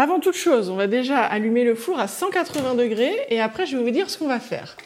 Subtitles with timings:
[0.00, 3.76] Avant toute chose, on va déjà allumer le four à 180 degrés et après je
[3.76, 4.76] vais vous dire ce qu'on va faire.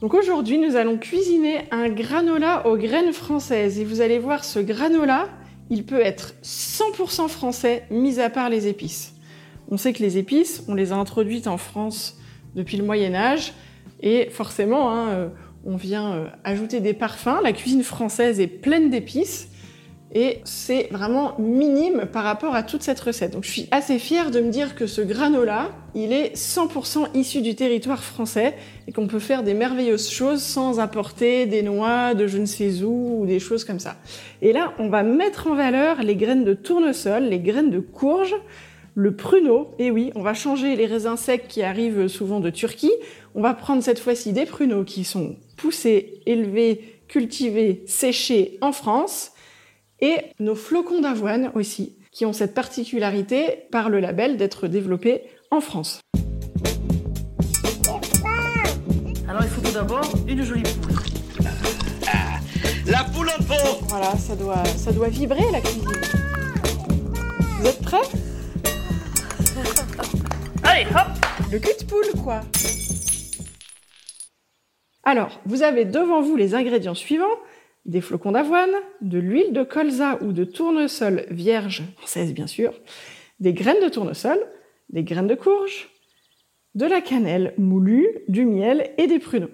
[0.00, 4.58] Donc aujourd'hui, nous allons cuisiner un granola aux graines françaises et vous allez voir ce
[4.58, 5.28] granola,
[5.68, 9.12] il peut être 100% français, mis à part les épices.
[9.70, 12.16] On sait que les épices, on les a introduites en France
[12.54, 13.52] depuis le Moyen Âge
[14.00, 15.28] et forcément, hein, euh,
[15.66, 17.42] on vient euh, ajouter des parfums.
[17.42, 19.50] La cuisine française est pleine d'épices
[20.14, 23.32] et c'est vraiment minime par rapport à toute cette recette.
[23.32, 27.42] Donc je suis assez fière de me dire que ce granola, il est 100% issu
[27.42, 28.54] du territoire français
[28.86, 32.84] et qu'on peut faire des merveilleuses choses sans apporter des noix de je ne sais
[32.84, 33.96] où ou des choses comme ça.
[34.40, 38.36] Et là, on va mettre en valeur les graines de tournesol, les graines de courge,
[38.94, 39.72] le pruneau.
[39.80, 42.92] Et oui, on va changer les raisins secs qui arrivent souvent de Turquie.
[43.34, 49.32] On va prendre cette fois-ci des pruneaux qui sont poussés, élevés, cultivés, séchés en France
[50.00, 55.60] et nos flocons d'avoine aussi, qui ont cette particularité par le label d'être développés en
[55.60, 56.00] France.
[59.28, 60.94] Alors il faut tout d'abord une jolie poule.
[62.86, 65.88] La poule en pot Voilà, ça doit, ça doit vibrer la cuisine.
[67.58, 67.96] Vous êtes prêts?
[70.62, 72.42] Allez, hop Le cul de poule, quoi
[75.02, 77.24] Alors, vous avez devant vous les ingrédients suivants
[77.86, 82.72] des flocons d'avoine, de l'huile de colza ou de tournesol vierge, française bien sûr,
[83.40, 84.38] des graines de tournesol,
[84.90, 85.90] des graines de courge,
[86.74, 89.50] de la cannelle moulue, du miel et des pruneaux.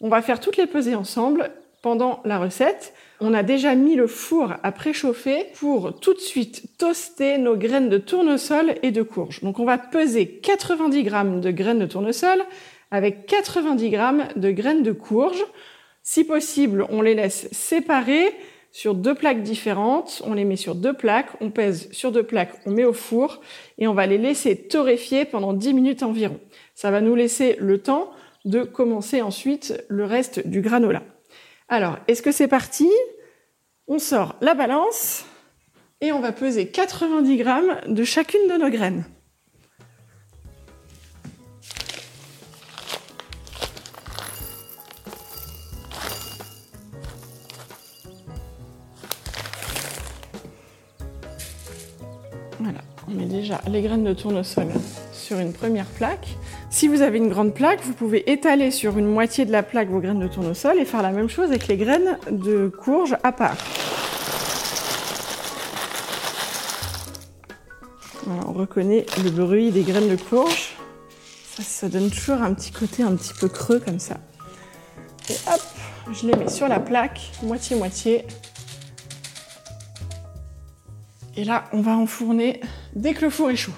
[0.00, 1.50] On va faire toutes les peser ensemble
[1.82, 2.94] pendant la recette.
[3.20, 7.88] On a déjà mis le four à préchauffer pour tout de suite toaster nos graines
[7.88, 9.40] de tournesol et de courge.
[9.42, 12.42] Donc on va peser 90 g de graines de tournesol
[12.90, 14.00] avec 90 g
[14.36, 15.44] de graines de courge.
[16.08, 18.32] Si possible, on les laisse séparer
[18.70, 20.22] sur deux plaques différentes.
[20.24, 23.40] On les met sur deux plaques, on pèse sur deux plaques, on met au four
[23.78, 26.38] et on va les laisser torréfier pendant 10 minutes environ.
[26.76, 28.12] Ça va nous laisser le temps
[28.44, 31.02] de commencer ensuite le reste du granola.
[31.68, 32.88] Alors, est-ce que c'est parti?
[33.88, 35.24] On sort la balance
[36.00, 39.04] et on va peser 90 grammes de chacune de nos graines.
[53.08, 54.66] On met déjà les graines de tournesol
[55.12, 56.26] sur une première plaque.
[56.70, 59.88] Si vous avez une grande plaque, vous pouvez étaler sur une moitié de la plaque
[59.88, 63.32] vos graines de tournesol et faire la même chose avec les graines de courge à
[63.32, 63.56] part.
[68.28, 70.76] On reconnaît le bruit des graines de courge.
[71.54, 74.16] Ça, ça donne toujours un petit côté un petit peu creux comme ça.
[75.30, 75.62] Et hop,
[76.12, 78.26] je les mets sur la plaque, moitié-moitié.
[81.36, 82.60] Et là, on va enfourner
[82.96, 83.72] dès que le four est chaud.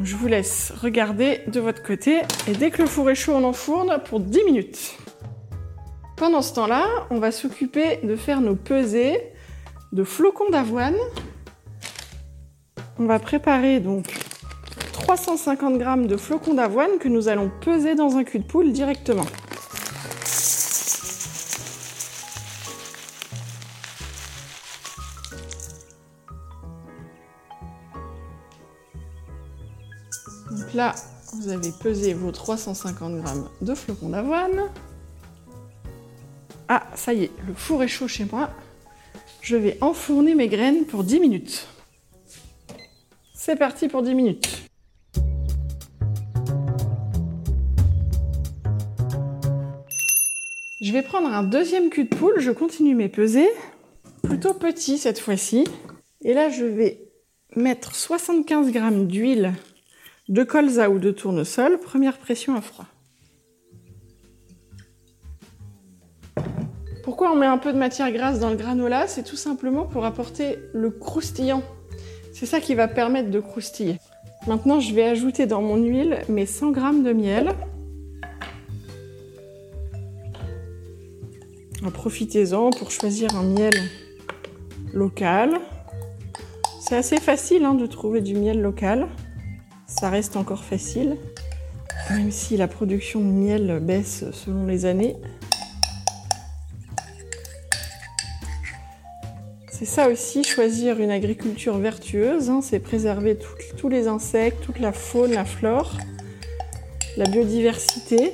[0.00, 3.44] Je vous laisse regarder de votre côté et dès que le four est chaud, on
[3.44, 4.96] enfourne pour 10 minutes.
[6.16, 9.20] Pendant ce temps-là, on va s'occuper de faire nos pesées
[9.92, 10.96] de flocons d'avoine.
[12.98, 14.06] On va préparer donc
[14.92, 19.26] 350 g de flocons d'avoine que nous allons peser dans un cul de poule directement.
[30.74, 30.94] Là,
[31.34, 33.22] vous avez pesé vos 350 g
[33.60, 34.70] de flocons d'avoine.
[36.68, 38.48] Ah, ça y est, le four est chaud chez moi.
[39.42, 41.66] Je vais enfourner mes graines pour 10 minutes.
[43.34, 44.62] C'est parti pour 10 minutes.
[50.80, 53.50] Je vais prendre un deuxième cul de poule, je continue mes pesées,
[54.22, 55.64] plutôt petit cette fois-ci.
[56.22, 57.10] Et là, je vais
[57.56, 59.52] mettre 75 g d'huile
[60.28, 62.86] de colza ou de tournesol, première pression à froid.
[67.02, 69.08] Pourquoi on met un peu de matière grasse dans le granola?
[69.08, 71.62] C'est tout simplement pour apporter le croustillant.
[72.32, 73.98] C'est ça qui va permettre de croustiller.
[74.46, 77.50] Maintenant, je vais ajouter dans mon huile mes 100 g de miel.
[81.92, 83.74] Profitez-en pour choisir un miel
[84.92, 85.60] local.
[86.80, 89.08] C'est assez facile hein, de trouver du miel local.
[89.98, 91.16] Ça reste encore facile,
[92.10, 95.16] même si la production de miel baisse selon les années.
[99.70, 103.38] C'est ça aussi, choisir une agriculture vertueuse, hein, c'est préserver
[103.76, 105.96] tous les insectes, toute la faune, la flore,
[107.16, 108.32] la biodiversité.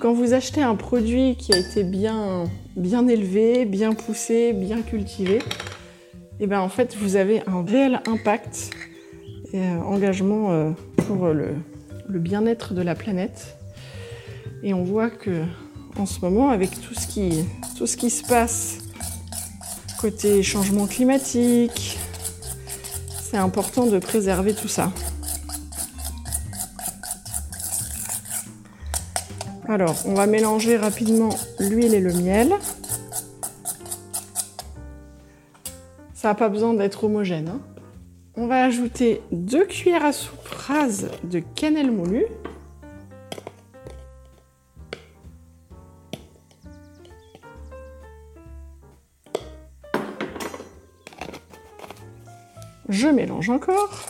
[0.00, 2.44] quand vous achetez un produit qui a été bien,
[2.76, 5.42] bien élevé, bien poussé, bien cultivé, et
[6.40, 8.70] eh ben en fait vous avez un réel impact
[9.58, 10.70] euh, engagement euh,
[11.06, 11.54] pour le,
[12.08, 13.56] le bien-être de la planète.
[14.62, 15.42] Et on voit que
[15.98, 17.44] en ce moment, avec tout ce qui,
[17.76, 18.78] tout ce qui se passe
[19.98, 21.98] côté changement climatique,
[23.20, 24.92] c'est important de préserver tout ça.
[29.68, 32.52] Alors, on va mélanger rapidement l'huile et le miel.
[36.14, 37.48] Ça n'a pas besoin d'être homogène.
[37.48, 37.60] Hein.
[38.38, 42.26] On va ajouter deux cuillères à soupe rases de cannelle moulue.
[52.90, 54.06] Je mélange encore.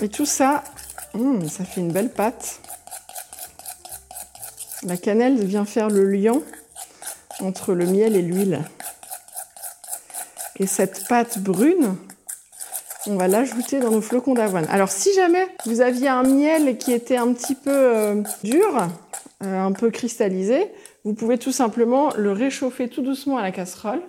[0.00, 0.64] Et tout ça,
[1.12, 2.60] hum, ça fait une belle pâte.
[4.84, 6.40] La cannelle vient faire le lien
[7.40, 8.62] entre le miel et l'huile.
[10.58, 11.96] Et cette pâte brune,
[13.06, 14.66] on va l'ajouter dans nos flocons d'avoine.
[14.70, 18.88] Alors si jamais vous aviez un miel qui était un petit peu euh, dur,
[19.42, 20.70] euh, un peu cristallisé,
[21.04, 24.00] vous pouvez tout simplement le réchauffer tout doucement à la casserole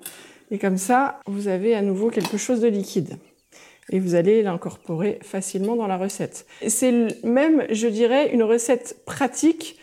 [0.49, 3.17] et comme ça, vous avez à nouveau quelque chose de liquide.
[3.89, 6.45] Et vous allez l'incorporer facilement dans la recette.
[6.67, 9.77] C'est même, je dirais, une recette pratique.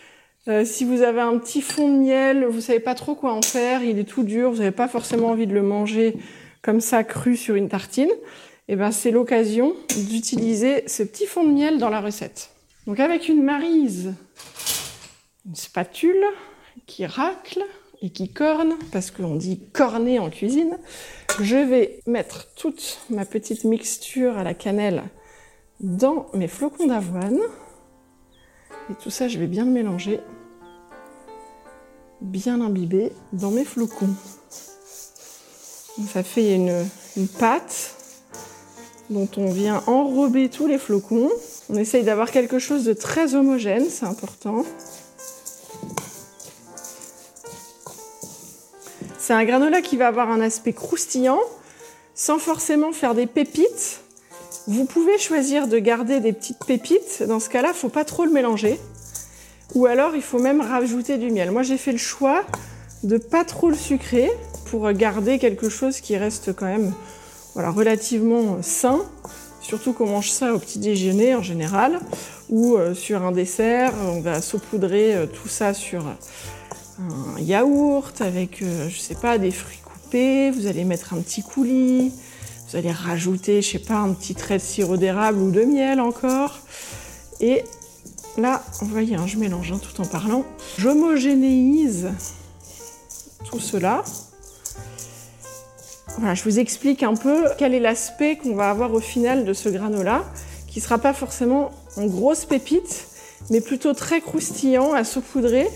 [0.47, 3.41] Euh, si vous avez un petit fond de miel, vous savez pas trop quoi en
[3.41, 6.17] faire, il est tout dur, vous n'avez pas forcément envie de le manger
[6.65, 8.11] comme ça cru sur une tartine,
[8.67, 9.75] et eh ben c'est l'occasion
[10.09, 12.51] d'utiliser ce petit fond de miel dans la recette.
[12.87, 14.15] Donc avec une marise,
[15.45, 16.25] une spatule
[16.87, 17.63] qui racle,
[18.05, 20.77] et qui corne, parce qu'on dit corner en cuisine,
[21.41, 25.05] je vais mettre toute ma petite mixture à la cannelle
[25.81, 27.41] dans mes flocons d'avoine.
[28.91, 30.21] Et tout ça, je vais bien le mélanger,
[32.21, 34.15] bien l'imbiber dans mes flocons.
[36.13, 36.89] Ça fait une,
[37.39, 37.95] pâte
[39.11, 41.31] dont on vient enrober tous les flocons.
[41.71, 44.65] On essaye d'avoir quelque chose de très homogène, c'est important.
[49.19, 51.41] C'est un granola qui va avoir un aspect croustillant,
[52.15, 54.01] sans forcément faire des pépites.
[54.67, 57.23] Vous pouvez choisir de garder des petites pépites.
[57.23, 58.81] Dans ce cas-là, il faut pas trop le mélanger.
[59.75, 61.51] Ou alors, il faut même rajouter du miel.
[61.51, 62.43] Moi, j'ai fait le choix
[63.03, 64.31] de pas trop le sucrer
[64.75, 66.93] pour garder quelque chose qui reste quand même
[67.55, 69.03] voilà, relativement sain.
[69.61, 72.01] Surtout qu'on mange ça au petit déjeuner en général
[72.49, 73.93] ou euh, sur un dessert.
[74.09, 76.05] On va saupoudrer euh, tout ça sur
[76.99, 80.51] un yaourt avec, euh, je sais pas, des fruits coupés.
[80.51, 82.13] Vous allez mettre un petit coulis.
[82.69, 86.01] Vous allez rajouter, je sais pas, un petit trait de sirop d'érable ou de miel
[86.01, 86.59] encore.
[87.41, 87.63] Et
[88.37, 90.45] là, vous voyez, hein, je mélange hein, tout en parlant.
[90.79, 92.11] J'homogénéise
[93.45, 94.03] tout cela.
[96.19, 99.53] Voilà, je vous explique un peu quel est l'aspect qu'on va avoir au final de
[99.53, 100.25] ce granola,
[100.69, 103.09] qui sera pas forcément en grosse pépite,
[103.51, 105.69] mais plutôt très croustillant à saupoudrer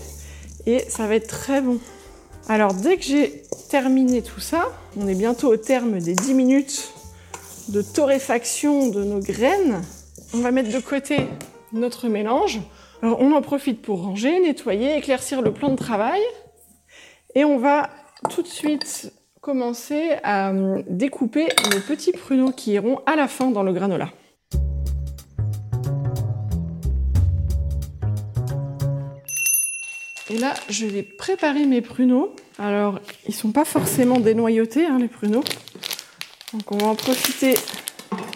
[0.65, 1.79] et ça va être très bon.
[2.47, 6.93] Alors dès que j'ai terminé tout ça, on est bientôt au terme des 10 minutes
[7.67, 9.81] de torréfaction de nos graines.
[10.33, 11.27] On va mettre de côté
[11.73, 12.61] notre mélange.
[13.01, 16.21] Alors on en profite pour ranger, nettoyer, éclaircir le plan de travail.
[17.35, 17.89] Et on va
[18.29, 20.51] tout de suite commencer à
[20.87, 24.09] découper nos petits pruneaux qui iront à la fin dans le granola.
[30.31, 32.35] Et là, je vais préparer mes pruneaux.
[32.59, 35.43] Alors, ils sont pas forcément dénoyautés, hein, les pruneaux.
[36.53, 37.55] Donc, on va en profiter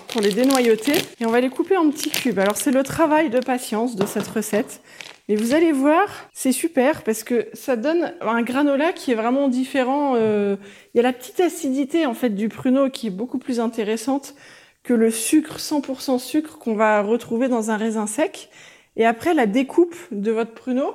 [0.08, 0.94] pour les dénoyauter.
[1.20, 2.40] Et on va les couper en petits cubes.
[2.40, 4.82] Alors, c'est le travail de patience de cette recette.
[5.30, 9.48] Mais vous allez voir, c'est super parce que ça donne un granola qui est vraiment
[9.48, 10.16] différent.
[10.16, 10.58] Euh,
[10.94, 14.36] il y a la petite acidité en fait du pruneau qui est beaucoup plus intéressante
[14.84, 18.50] que le sucre 100% sucre qu'on va retrouver dans un raisin sec.
[18.98, 20.94] Et après la découpe de votre pruneau,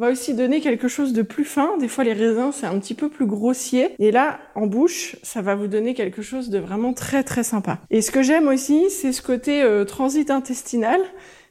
[0.00, 1.76] va aussi donner quelque chose de plus fin.
[1.78, 3.90] Des fois, les raisins, c'est un petit peu plus grossier.
[3.98, 7.78] Et là, en bouche, ça va vous donner quelque chose de vraiment très, très sympa.
[7.90, 11.00] Et ce que j'aime aussi, c'est ce côté euh, transit intestinal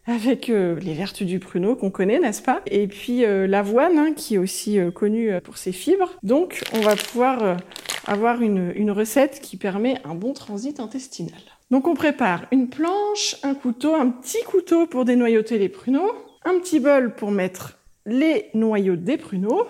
[0.10, 2.62] avec euh, les vertus du pruneau qu'on connaît, n'est-ce pas?
[2.68, 6.12] Et puis euh, l'avoine, hein, qui est aussi connue pour ses fibres.
[6.24, 7.58] Donc, on va pouvoir
[8.08, 11.39] avoir une, recette qui permet un bon transit intestinal.
[11.70, 16.12] Donc, on prépare une planche, un couteau, un petit couteau pour dénoyauter les pruneaux,
[16.44, 19.68] un petit bol pour mettre les noyaux des pruneaux.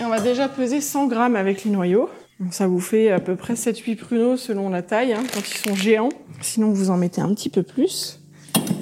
[0.00, 2.10] Et on va déjà peser 100 grammes avec les noyaux.
[2.50, 5.74] ça vous fait à peu près 7-8 pruneaux selon la taille, hein, quand ils sont
[5.74, 6.10] géants.
[6.42, 8.20] Sinon, vous en mettez un petit peu plus.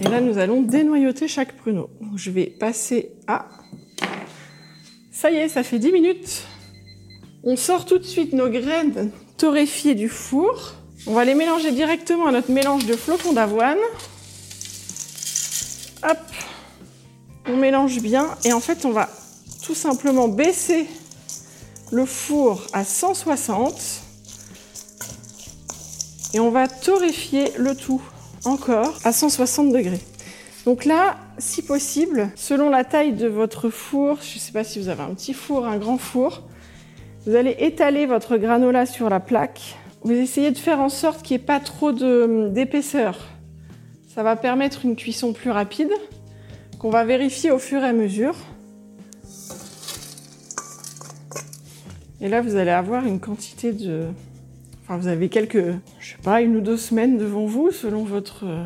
[0.00, 1.88] Et là, nous allons dénoyauter chaque pruneau.
[2.16, 3.46] Je vais passer à...
[5.10, 6.42] Ça y est, ça fait 10 minutes.
[7.44, 10.74] On sort tout de suite nos graines torréfiées du four.
[11.06, 13.78] On va les mélanger directement à notre mélange de flocons d'avoine.
[16.02, 16.18] Hop,
[17.46, 19.08] on mélange bien et en fait on va
[19.62, 20.86] tout simplement baisser
[21.90, 23.74] le four à 160
[26.34, 28.02] et on va torréfier le tout
[28.46, 30.00] encore à 160 degrés.
[30.64, 34.80] Donc là, si possible, selon la taille de votre four, je ne sais pas si
[34.80, 36.42] vous avez un petit four, un grand four,
[37.26, 39.76] vous allez étaler votre granola sur la plaque.
[40.02, 43.18] Vous essayez de faire en sorte qu'il n'y ait pas trop d'épaisseur.
[44.14, 45.90] Ça va permettre une cuisson plus rapide
[46.78, 48.34] qu'on va vérifier au fur et à mesure.
[52.20, 54.06] Et là, vous allez avoir une quantité de...
[54.88, 55.64] Vous avez quelques,
[55.98, 58.64] je sais pas, une ou deux semaines devant vous, selon votre, euh,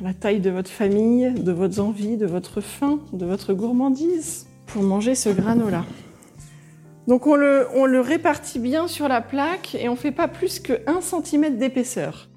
[0.00, 4.82] la taille de votre famille, de votre envie, de votre faim, de votre gourmandise, pour
[4.82, 5.84] manger ce granola.
[7.06, 10.58] Donc on le, on le répartit bien sur la plaque et on fait pas plus
[10.58, 12.28] que 1 cm d'épaisseur.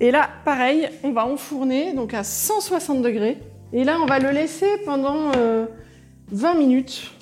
[0.00, 3.36] Et là, pareil, on va enfourner donc à 160 degrés.
[3.74, 7.12] Et là, on va le laisser pendant 20 euh, minutes.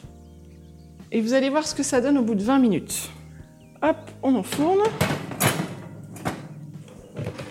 [1.11, 3.11] Et vous allez voir ce que ça donne au bout de 20 minutes.
[3.83, 4.83] Hop, on enfourne.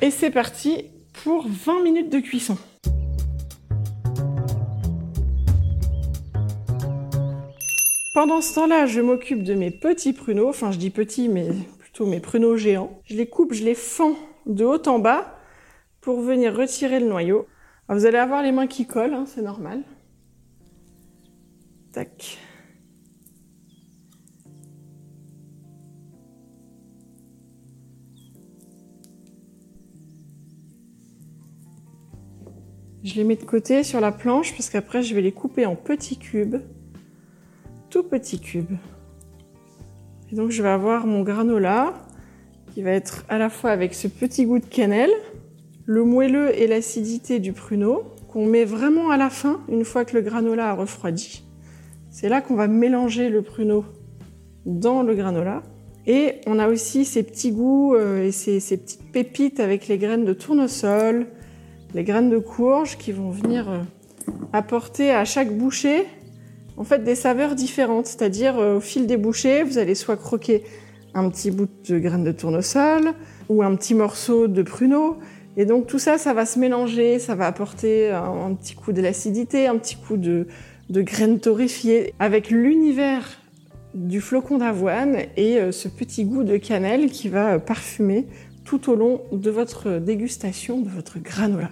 [0.05, 0.91] Et c'est parti
[1.23, 2.59] pour 20 minutes de cuisson.
[8.13, 10.49] Pendant ce temps-là, je m'occupe de mes petits pruneaux.
[10.49, 13.01] Enfin, je dis petits, mais plutôt mes pruneaux géants.
[13.05, 14.13] Je les coupe, je les fends
[14.45, 15.39] de haut en bas
[16.01, 17.47] pour venir retirer le noyau.
[17.89, 19.81] vous allez avoir les mains qui collent, hein, c'est normal.
[21.93, 22.37] Tac.
[33.05, 35.75] Je les mets de côté sur la planche parce qu'après je vais les couper en
[35.75, 36.55] petits cubes,
[37.91, 38.77] tout petits cubes.
[40.31, 41.93] Et donc je vais avoir mon granola
[42.73, 45.11] qui va être à la fois avec ce petit goût de cannelle,
[45.85, 50.15] le moelleux et l'acidité du pruneau qu'on met vraiment à la fin une fois que
[50.15, 51.43] le granola a refroidi.
[52.09, 53.85] C'est là qu'on va mélanger le pruneau
[54.65, 55.61] dans le granola.
[56.07, 59.99] Et on a aussi ces petits goûts euh, et ces, ces petites pépites avec les
[59.99, 61.27] graines de tournesol,
[61.95, 63.79] les graines de courge qui vont venir euh,
[64.51, 66.05] apporter à chaque bouchée
[66.75, 68.05] en fait des saveurs différentes.
[68.05, 70.63] C'est-à-dire euh, au fil des bouchées, vous allez soit croquer
[71.13, 73.13] un petit bout de graines de tournesol
[73.47, 75.17] ou un petit morceau de pruneau.
[75.55, 79.01] Et donc tout ça, ça va se mélanger, ça va apporter un, petit coup de
[79.01, 80.47] l'acidité, un petit coup de,
[80.89, 83.39] de graines torréfiées avec l'univers
[83.93, 88.27] du flocon d'avoine et euh, ce petit goût de cannelle qui va parfumer
[88.65, 91.69] tout au long de votre dégustation de votre granola.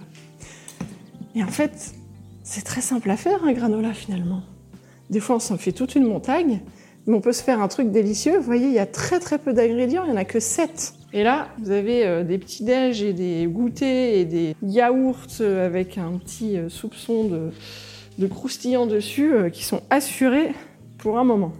[1.34, 1.94] Et en fait,
[2.42, 4.42] c'est très simple à faire un granola finalement.
[5.10, 6.60] Des fois, on s'en fait toute une montagne,
[7.06, 8.36] mais on peut se faire un truc délicieux.
[8.36, 10.94] Vous voyez, il y a très très peu d'ingrédients, il n'y en a que 7.
[11.12, 15.66] Et là, vous avez euh, des petits déj et des goûters et des yaourts euh,
[15.66, 17.50] avec un petit euh, soupçon de,
[18.18, 20.52] de croustillant dessus qui sont assurés
[20.98, 21.52] pour un moment.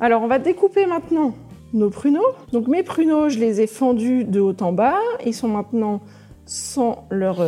[0.00, 1.34] Alors, on va découper maintenant
[1.72, 2.32] nos pruneaux.
[2.52, 4.98] Donc mes pruneaux, je les ai fendus de haut en bas.
[5.24, 6.00] Ils sont maintenant
[6.46, 7.40] sans leur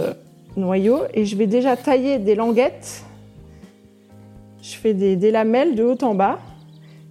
[0.56, 3.04] noyau et je vais déjà tailler des languettes.
[4.62, 6.38] Je fais des, lamelles de haut en bas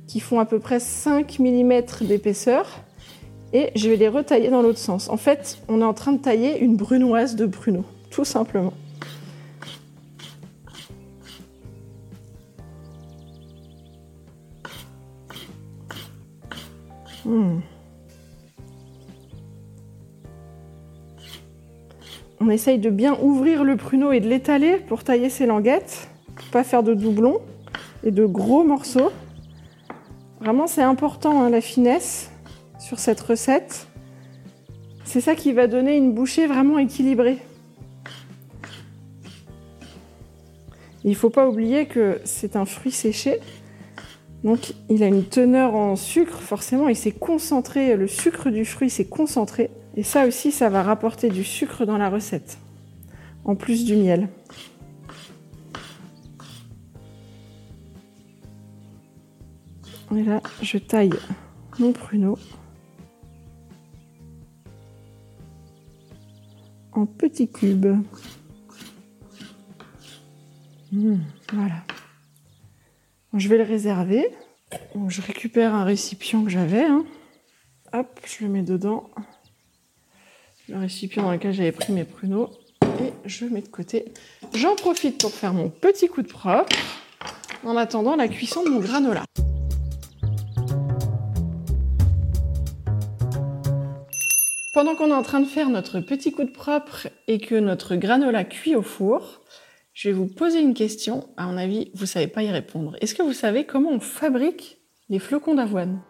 [0.08, 2.82] qui font à peu près 5 mm d'épaisseur
[3.54, 5.10] et je vais les retailler dans l'autre sens.
[5.10, 8.74] En fait, on est en train de tailler une brunoise de pruneaux, tout simplement.
[17.26, 17.60] Hmm.
[22.44, 26.10] On essaye de bien ouvrir le pruneau et de l'étaler pour tailler ses languettes,
[26.52, 27.40] pas faire de doublons
[28.04, 29.12] et de gros morceaux.
[30.40, 32.32] Vraiment, c'est important hein, la finesse
[32.80, 33.86] sur cette recette.
[35.04, 37.38] C'est ça qui va donner une bouchée vraiment équilibrée.
[41.04, 43.40] Il ne faut pas oublier que c'est un fruit séché,
[44.44, 48.90] donc il a une teneur en sucre, forcément il s'est concentré, le sucre du fruit
[48.90, 49.70] s'est concentré.
[49.96, 52.58] Et ça aussi, ça va rapporter du sucre dans la recette,
[53.44, 54.30] en plus du miel.
[60.16, 61.14] Et là, je taille
[61.80, 62.38] mon pruneau
[66.94, 67.96] en petits cubes.
[70.92, 71.16] Mmh,
[71.54, 71.84] voilà.
[73.34, 74.26] Je vais le réserver.
[75.08, 76.84] je récupère un récipient que j'avais.
[76.84, 77.06] Hein.
[77.94, 79.10] Hop, je le mets dedans
[80.72, 82.50] le récipient dans lequel j'avais pris mes pruneaux
[83.02, 84.06] et je mets de côté.
[84.54, 86.76] J'en profite pour faire mon petit coup de propre
[87.64, 89.24] en attendant la cuisson de mon granola.
[94.74, 97.98] Pendant qu'on est en train de faire notre petit coup de propre et que notre
[97.98, 99.42] granola cuit au four,
[99.94, 101.28] je vais vous poser une question.
[101.36, 102.96] À mon avis, vous ne savez pas y répondre.
[103.02, 104.78] Est-ce que vous savez comment on fabrique
[105.10, 106.02] les flocons d'avoine?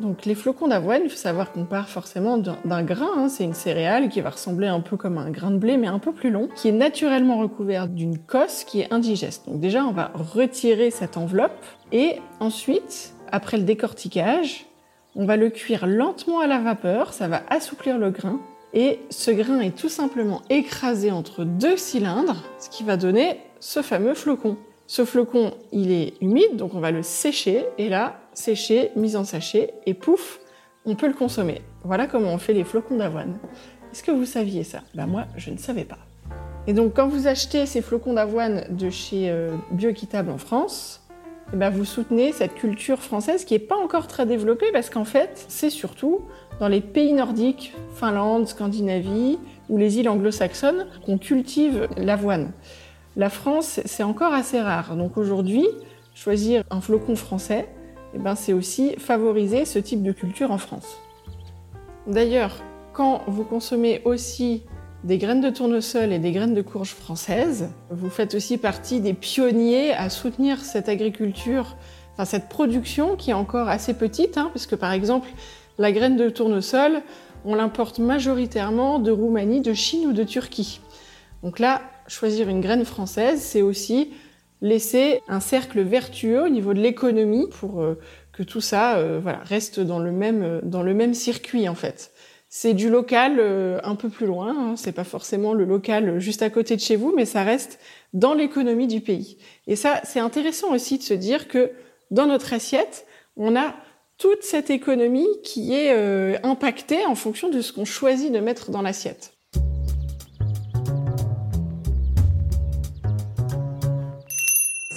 [0.00, 3.28] Donc les flocons d'avoine, il faut savoir qu'on part forcément d'un grain, hein.
[3.28, 5.98] c'est une céréale qui va ressembler un peu comme un grain de blé mais un
[5.98, 9.46] peu plus long, qui est naturellement recouvert d'une cosse qui est indigeste.
[9.46, 14.66] Donc déjà on va retirer cette enveloppe et ensuite, après le décortiquage,
[15.14, 18.40] on va le cuire lentement à la vapeur, ça va assouplir le grain
[18.72, 23.82] et ce grain est tout simplement écrasé entre deux cylindres, ce qui va donner ce
[23.82, 24.56] fameux flocon.
[24.92, 29.22] Ce flocon, il est humide, donc on va le sécher, et là, séché, mise en
[29.22, 30.40] sachet, et pouf,
[30.84, 31.62] on peut le consommer.
[31.84, 33.38] Voilà comment on fait les flocons d'avoine.
[33.92, 34.80] Est-ce que vous saviez ça?
[34.96, 36.00] Ben moi, je ne savais pas.
[36.66, 41.06] Et donc, quand vous achetez ces flocons d'avoine de chez euh, Bioéquitable en France,
[41.52, 45.04] eh ben, vous soutenez cette culture française qui n'est pas encore très développée parce qu'en
[45.04, 46.22] fait, c'est surtout
[46.58, 52.50] dans les pays nordiques, Finlande, Scandinavie ou les îles anglo-saxonnes qu'on cultive l'avoine.
[53.16, 54.96] La France, c'est encore assez rare.
[54.96, 55.66] Donc aujourd'hui,
[56.14, 57.68] choisir un flocon français,
[58.14, 60.98] eh ben, c'est aussi favoriser ce type de culture en France.
[62.06, 62.56] D'ailleurs,
[62.92, 64.62] quand vous consommez aussi
[65.04, 69.14] des graines de tournesol et des graines de courge françaises, vous faites aussi partie des
[69.14, 71.76] pionniers à soutenir cette agriculture,
[72.12, 75.28] enfin cette production qui est encore assez petite, hein, parce que par exemple,
[75.78, 77.02] la graine de tournesol,
[77.44, 80.80] on l'importe majoritairement de Roumanie, de Chine ou de Turquie.
[81.42, 84.10] Donc là, choisir une graine française, c'est aussi
[84.60, 87.98] laisser un cercle vertueux au niveau de l'économie pour euh,
[88.32, 91.74] que tout ça euh, voilà, reste dans le, même, euh, dans le même circuit en
[91.74, 92.12] fait.
[92.52, 93.40] C'est du local
[93.84, 96.96] un peu plus loin, hein, c'est pas forcément le local juste à côté de chez
[96.96, 97.78] vous, mais ça reste
[98.12, 99.38] dans l'économie du pays.
[99.68, 101.70] Et ça, c'est intéressant aussi de se dire que
[102.10, 103.72] dans notre assiette, on a
[104.18, 108.82] toute cette économie qui est impactée en fonction de ce qu'on choisit de mettre dans
[108.82, 109.32] l'assiette.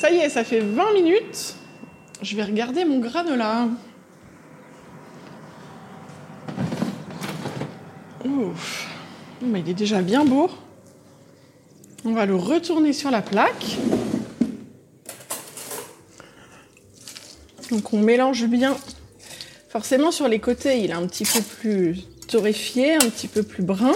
[0.03, 1.55] Ça y est, ça fait 20 minutes.
[2.21, 3.69] Je vais regarder mon granola.
[8.25, 8.89] Ouf.
[9.41, 10.49] Il est déjà bien beau.
[12.03, 13.77] On va le retourner sur la plaque.
[17.71, 18.75] Donc on mélange bien.
[19.69, 23.63] Forcément sur les côtés, il est un petit peu plus torréfié, un petit peu plus
[23.63, 23.93] brun.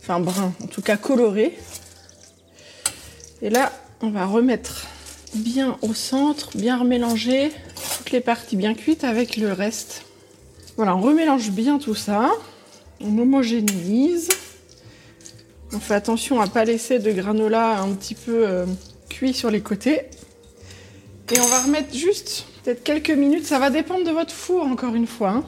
[0.00, 1.56] Enfin brun, en tout cas coloré.
[3.40, 4.88] Et là, on va remettre
[5.36, 7.52] bien au centre, bien remélanger
[7.96, 10.02] toutes les parties bien cuites avec le reste.
[10.76, 12.30] Voilà, on remélange bien tout ça,
[13.00, 14.28] on homogénéise.
[15.72, 18.66] On fait attention à ne pas laisser de granola un petit peu euh,
[19.08, 20.02] cuit sur les côtés.
[21.34, 24.94] Et on va remettre juste peut-être quelques minutes, ça va dépendre de votre four encore
[24.94, 25.30] une fois.
[25.30, 25.44] Hein.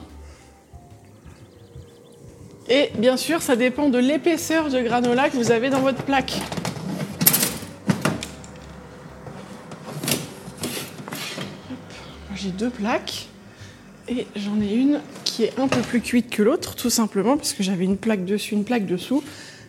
[2.67, 6.39] Et bien sûr, ça dépend de l'épaisseur de granola que vous avez dans votre plaque.
[12.41, 13.27] J'ai deux plaques
[14.07, 17.53] et j'en ai une qui est un peu plus cuite que l'autre, tout simplement parce
[17.53, 19.23] que j'avais une plaque dessus, une plaque dessous.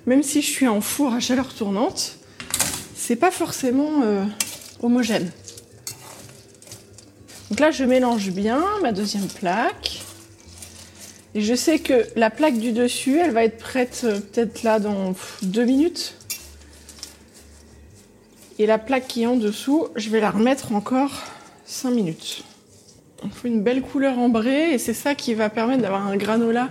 [0.06, 2.16] Même si je suis en four à chaleur tournante,
[2.94, 4.24] c'est pas forcément euh,
[4.82, 5.30] homogène.
[7.50, 10.02] Donc là, je mélange bien ma deuxième plaque.
[11.34, 14.78] Et je sais que la plaque du dessus, elle va être prête euh, peut-être là
[14.78, 16.14] dans deux minutes.
[18.58, 21.24] Et la plaque qui est en dessous, je vais la remettre encore
[21.66, 22.44] cinq minutes.
[23.22, 26.68] On fait une belle couleur ambrée et c'est ça qui va permettre d'avoir un granola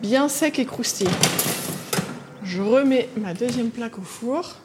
[0.00, 1.10] bien sec et croustillant.
[2.42, 4.56] Je remets ma deuxième plaque au four.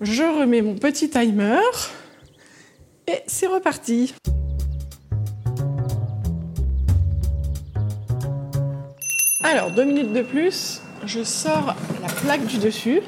[0.00, 1.58] Je remets mon petit timer.
[3.08, 4.14] Et c'est reparti.
[9.42, 13.00] Alors, deux minutes de plus, je sors la plaque du dessus.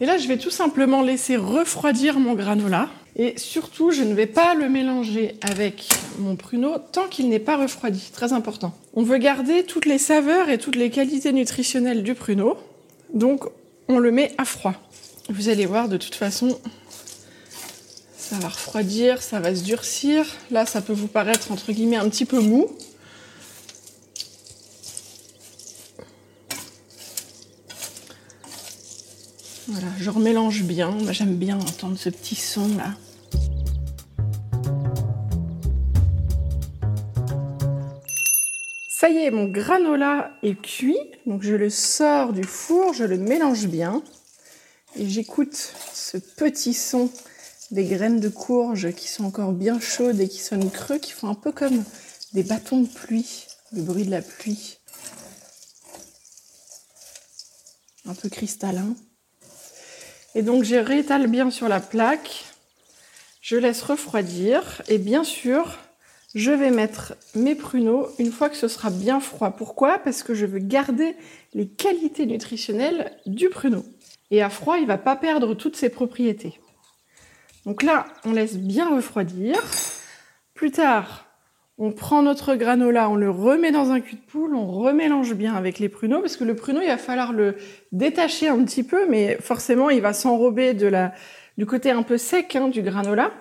[0.00, 2.88] Et là, je vais tout simplement laisser refroidir mon granola.
[3.16, 7.56] Et surtout, je ne vais pas le mélanger avec mon pruneau tant qu'il n'est pas
[7.56, 8.10] refroidi.
[8.12, 8.74] Très important.
[8.94, 12.56] On veut garder toutes les saveurs et toutes les qualités nutritionnelles du pruneau.
[13.12, 13.44] Donc,
[13.88, 14.74] on le met à froid.
[15.28, 16.58] Vous allez voir, de toute façon,
[18.16, 20.26] ça va refroidir, ça va se durcir.
[20.50, 22.68] Là, ça peut vous paraître, entre guillemets, un petit peu mou.
[29.66, 30.94] Voilà, je remélange bien.
[31.10, 32.94] J'aime bien entendre ce petit son là.
[38.90, 40.98] Ça y est, mon granola est cuit.
[41.24, 44.02] Donc je le sors du four, je le mélange bien.
[44.96, 47.10] Et j'écoute ce petit son
[47.70, 51.28] des graines de courge qui sont encore bien chaudes et qui sonnent creux, qui font
[51.28, 51.84] un peu comme
[52.34, 54.78] des bâtons de pluie, le bruit de la pluie.
[58.06, 58.94] Un peu cristallin.
[60.34, 62.44] Et donc je réétale bien sur la plaque.
[63.40, 64.82] Je laisse refroidir.
[64.88, 65.78] Et bien sûr,
[66.34, 69.50] je vais mettre mes pruneaux une fois que ce sera bien froid.
[69.50, 69.98] Pourquoi?
[69.98, 71.16] Parce que je veux garder
[71.52, 73.84] les qualités nutritionnelles du pruneau.
[74.30, 76.58] Et à froid, il ne va pas perdre toutes ses propriétés.
[77.66, 79.62] Donc là, on laisse bien refroidir.
[80.54, 81.23] Plus tard,
[81.76, 85.54] on prend notre granola, on le remet dans un cul de poule, on remélange bien
[85.54, 87.56] avec les pruneaux, parce que le pruneau, il va falloir le
[87.90, 92.68] détacher un petit peu, mais forcément, il va s'enrober du côté un peu sec hein,
[92.68, 93.32] du granola,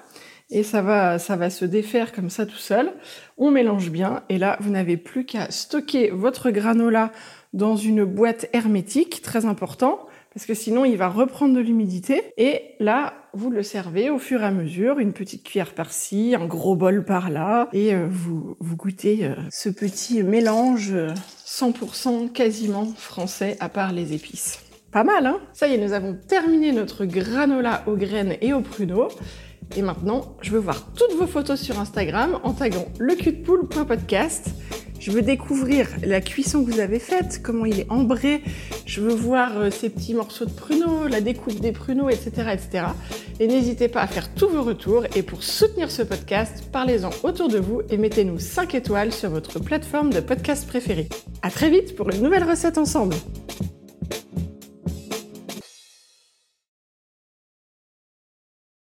[0.49, 2.91] et ça va, ça va se défaire comme ça tout seul.
[3.37, 7.11] On mélange bien, et là, vous n'avez plus qu'à stocker votre granola
[7.53, 12.21] dans une boîte hermétique, très important, parce que sinon il va reprendre de l'humidité.
[12.37, 16.45] Et là, vous le servez au fur et à mesure, une petite cuillère par-ci, un
[16.45, 20.93] gros bol par-là, et euh, vous, goûtez euh, ce petit mélange
[21.45, 24.59] 100% quasiment français, à part les épices.
[24.91, 25.39] Pas mal, hein?
[25.53, 29.07] Ça y est, nous avons terminé notre granola aux graines et aux pruneaux.
[29.75, 33.15] Et maintenant, je veux voir toutes vos photos sur Instagram en taguant le
[35.03, 38.41] je veux découvrir la cuisson que vous avez faite, comment il est ambré.
[38.85, 42.85] Je veux voir euh, ces petits morceaux de pruneaux, la découpe des pruneaux, etc., etc.
[43.41, 45.03] Et n'hésitez pas à faire tous vos retours.
[45.17, 49.59] Et pour soutenir ce podcast, parlez-en autour de vous et mettez-nous 5 étoiles sur votre
[49.59, 51.09] plateforme de podcast préférée.
[51.41, 53.15] À très vite pour une nouvelle recette ensemble.